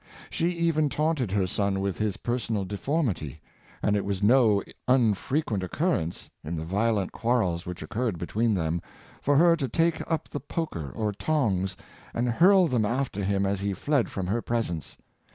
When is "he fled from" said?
13.61-14.25